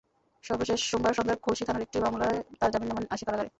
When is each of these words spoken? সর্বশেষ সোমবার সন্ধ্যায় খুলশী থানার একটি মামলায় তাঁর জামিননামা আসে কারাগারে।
সর্বশেষ 0.43 0.79
সোমবার 0.83 1.13
সন্ধ্যায় 1.13 1.39
খুলশী 1.39 1.63
থানার 1.65 1.81
একটি 1.81 1.97
মামলায় 1.99 2.37
তাঁর 2.59 2.71
জামিননামা 2.71 3.01
আসে 3.09 3.23
কারাগারে। 3.25 3.49